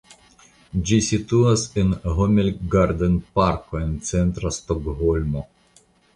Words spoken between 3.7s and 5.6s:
en centra Stokholmo.